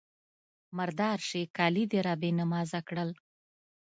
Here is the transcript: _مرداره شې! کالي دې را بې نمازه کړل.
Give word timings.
_مرداره 0.77 1.23
شې! 1.29 1.41
کالي 1.57 1.83
دې 1.91 1.99
را 2.07 2.13
بې 2.21 2.29
نمازه 2.39 2.79
کړل. 2.87 3.09